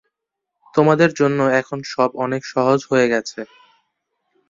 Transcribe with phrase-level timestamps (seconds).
[0.75, 3.39] তোমাদের জন্য এখন এসব অনেক সহজ হয়ে গেছে।